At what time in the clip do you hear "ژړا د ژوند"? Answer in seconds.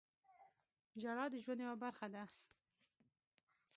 1.01-1.59